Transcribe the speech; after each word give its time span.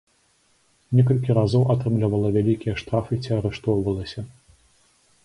Некалькі 0.99 1.35
разоў 1.39 1.67
атрымлівала 1.73 2.31
вялікія 2.37 2.73
штрафы 2.83 3.21
ці 3.27 3.37
арыштоўвалася. 3.39 4.25